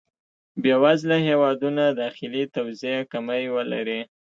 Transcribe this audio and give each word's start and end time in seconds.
بې 0.61 0.73
وزله 0.83 1.17
هېوادونه 1.27 1.83
داخلي 2.01 2.43
توزېع 2.55 2.99
کمی 3.11 3.43
ولري. 3.55 3.99